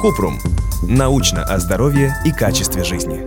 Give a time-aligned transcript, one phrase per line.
[0.00, 0.38] Купрум.
[0.82, 3.26] Научно о здоровье и качестве жизни.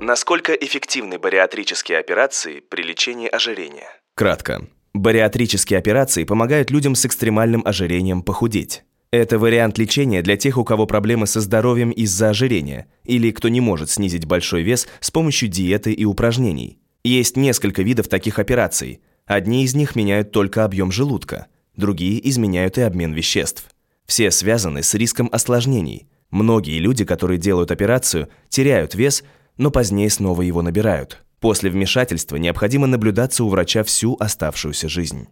[0.00, 3.88] Насколько эффективны бариатрические операции при лечении ожирения?
[4.14, 4.68] Кратко.
[4.94, 8.84] Бариатрические операции помогают людям с экстремальным ожирением похудеть.
[9.10, 13.60] Это вариант лечения для тех, у кого проблемы со здоровьем из-за ожирения, или кто не
[13.60, 16.78] может снизить большой вес с помощью диеты и упражнений.
[17.02, 19.00] Есть несколько видов таких операций.
[19.26, 23.71] Одни из них меняют только объем желудка, другие изменяют и обмен веществ.
[24.06, 26.08] Все связаны с риском осложнений.
[26.30, 29.22] Многие люди, которые делают операцию, теряют вес,
[29.56, 31.22] но позднее снова его набирают.
[31.40, 35.28] После вмешательства необходимо наблюдаться у врача всю оставшуюся жизнь.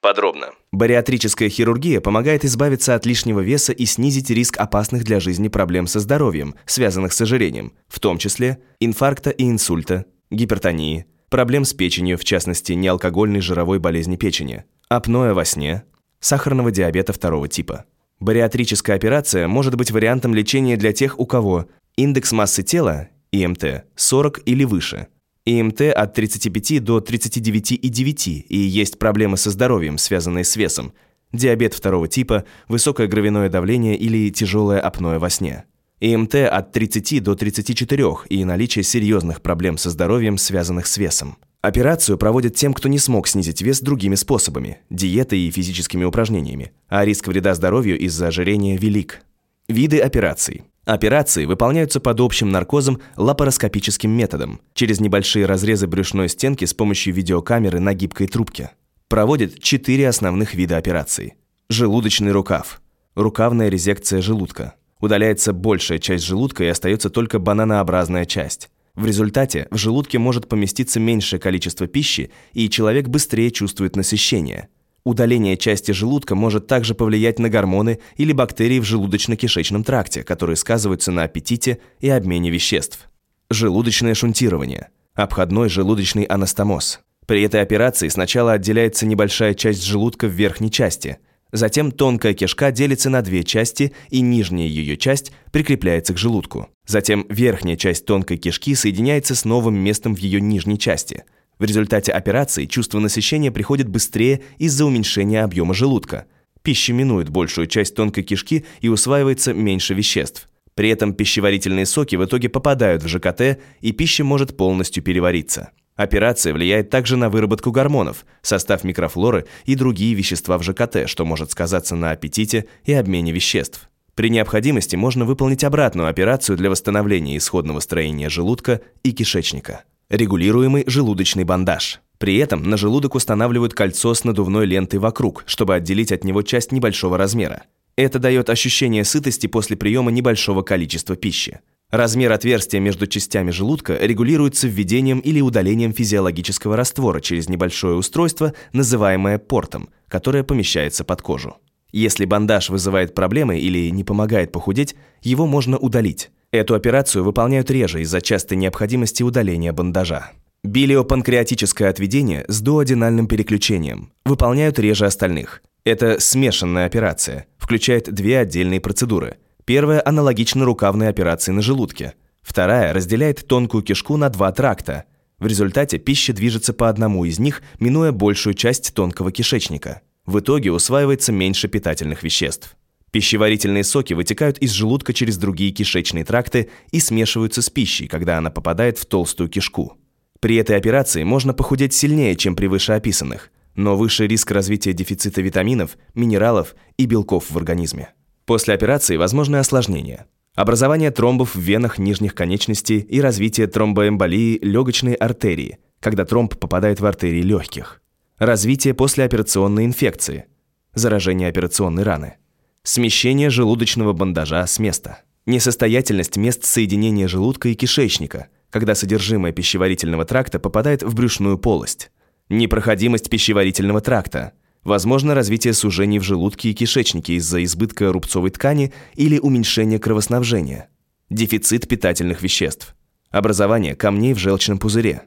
[0.00, 0.50] Подробно.
[0.72, 6.00] Бариатрическая хирургия помогает избавиться от лишнего веса и снизить риск опасных для жизни проблем со
[6.00, 12.24] здоровьем, связанных с ожирением, в том числе инфаркта и инсульта, гипертонии, проблем с печенью, в
[12.24, 15.84] частности, неалкогольной жировой болезни печени, апноэ во сне,
[16.20, 17.84] сахарного диабета второго типа.
[18.20, 21.66] Бариатрическая операция может быть вариантом лечения для тех, у кого
[21.96, 25.08] индекс массы тела, ИМТ, 40 или выше–
[25.46, 30.92] ИМТ от 35 до 39,9 и есть проблемы со здоровьем, связанные с весом,
[31.32, 35.64] диабет второго типа, высокое кровяное давление или тяжелое апноэ во сне.
[36.00, 41.38] ИМТ от 30 до 34 и наличие серьезных проблем со здоровьем, связанных с весом.
[41.62, 47.04] Операцию проводят тем, кто не смог снизить вес другими способами– диетой и физическими упражнениями, а
[47.04, 49.22] риск вреда здоровью из-за ожирения велик.
[49.68, 50.62] Виды операций.
[50.84, 57.80] Операции выполняются под общим наркозом лапароскопическим методом, через небольшие разрезы брюшной стенки с помощью видеокамеры
[57.80, 58.70] на гибкой трубке.
[59.08, 61.34] Проводят четыре основных вида операций.
[61.68, 62.80] Желудочный рукав.
[63.16, 64.74] Рукавная резекция желудка.
[65.00, 68.70] Удаляется большая часть желудка и остается только бананообразная часть.
[68.96, 74.68] В результате в желудке может поместиться меньшее количество пищи, и человек быстрее чувствует насыщение–
[75.06, 81.12] Удаление части желудка может также повлиять на гормоны или бактерии в желудочно-кишечном тракте, которые сказываются
[81.12, 83.08] на аппетите и обмене веществ.
[83.48, 84.88] Желудочное шунтирование.
[85.14, 86.98] Обходной желудочный анастомоз.
[87.24, 91.18] При этой операции сначала отделяется небольшая часть желудка в верхней части,
[91.52, 96.68] затем тонкая кишка делится на две части и нижняя ее часть прикрепляется к желудку.
[96.86, 101.24] Затем верхняя часть тонкой кишки соединяется с новым местом в ее нижней части–
[101.58, 106.26] в результате операции чувство насыщения приходит быстрее из-за уменьшения объема желудка.
[106.62, 110.48] Пища минует большую часть тонкой кишки и усваивается меньше веществ.
[110.74, 115.70] При этом пищеварительные соки в итоге попадают в ЖКТ, и пища может полностью перевариться.
[115.94, 121.50] Операция влияет также на выработку гормонов, состав микрофлоры и другие вещества в ЖКТ, что может
[121.52, 123.88] сказаться на аппетите и обмене веществ.
[124.16, 129.84] При необходимости можно выполнить обратную операцию для восстановления исходного строения желудка и кишечника.
[130.08, 132.00] Регулируемый желудочный бандаж.
[132.16, 136.72] При этом на желудок устанавливают кольцо с надувной лентой вокруг, чтобы отделить от него часть
[136.72, 137.64] небольшого размера.
[137.94, 141.60] Это дает ощущение сытости после приема небольшого количества пищи.
[141.90, 149.38] Размер отверстия между частями желудка регулируется введением или удалением физиологического раствора через небольшое устройство, называемое
[149.38, 151.58] портом, которое помещается под кожу.
[151.96, 156.30] Если бандаж вызывает проблемы или не помогает похудеть, его можно удалить.
[156.50, 160.32] Эту операцию выполняют реже из-за частой необходимости удаления бандажа.
[160.62, 165.62] Билиопанкреатическое отведение с дуоденальным переключением выполняют реже остальных.
[165.86, 169.38] Это смешанная операция, включает две отдельные процедуры.
[169.64, 172.12] Первая аналогична рукавной операции на желудке.
[172.42, 175.04] Вторая разделяет тонкую кишку на два тракта.
[175.38, 180.02] В результате пища движется по одному из них, минуя большую часть тонкого кишечника.
[180.26, 182.76] В итоге усваивается меньше питательных веществ.
[183.12, 188.50] Пищеварительные соки вытекают из желудка через другие кишечные тракты и смешиваются с пищей, когда она
[188.50, 189.96] попадает в толстую кишку.
[190.40, 195.96] При этой операции можно похудеть сильнее, чем при вышеописанных, но выше риск развития дефицита витаминов,
[196.14, 198.10] минералов и белков в организме.
[198.44, 200.26] После операции возможны осложнения.
[200.54, 207.06] Образование тромбов в венах нижних конечностей и развитие тромбоэмболии легочной артерии, когда тромб попадает в
[207.06, 208.02] артерии легких.
[208.38, 210.46] Развитие послеоперационной инфекции,
[210.94, 212.36] заражение операционной раны–
[212.86, 215.18] Смещение желудочного бандажа с места.
[215.44, 222.12] Несостоятельность мест соединения желудка и кишечника, когда содержимое пищеварительного тракта попадает в брюшную полость.
[222.48, 224.52] Непроходимость пищеварительного тракта.
[224.84, 230.88] Возможно развитие сужений в желудке и кишечнике из-за избытка рубцовой ткани или уменьшения кровоснабжения.
[231.28, 232.94] Дефицит питательных веществ.
[233.30, 235.22] Образование камней в желчном пузыре.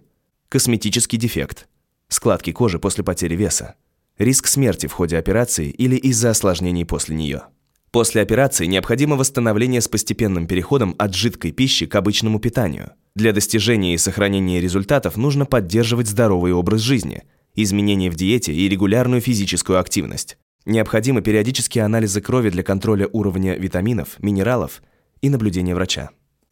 [0.47, 1.67] Косметический дефект.
[2.09, 3.75] Складки кожи после потери веса
[4.19, 7.43] риск смерти в ходе операции или из-за осложнений после нее.
[7.91, 12.91] После операции необходимо восстановление с постепенным переходом от жидкой пищи к обычному питанию.
[13.15, 17.23] Для достижения и сохранения результатов нужно поддерживать здоровый образ жизни,
[17.55, 20.37] изменения в диете и регулярную физическую активность.
[20.65, 24.83] Необходимы периодические анализы крови для контроля уровня витаминов, минералов
[25.21, 26.11] и наблюдения врача.